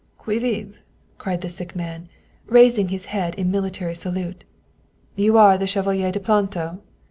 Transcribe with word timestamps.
"Qui 0.25 0.39
vivef" 0.39 0.77
cried 1.19 1.41
the 1.41 1.47
sick 1.47 1.75
man, 1.75 2.09
raising 2.47 2.87
his 2.87 3.05
head 3.13 3.35
in 3.35 3.51
military 3.51 3.93
salute." 3.93 4.45
You 5.15 5.37
are 5.37 5.59
the 5.59 5.67
Chevalier 5.67 6.11
de 6.11 6.19
Planto? 6.19 6.79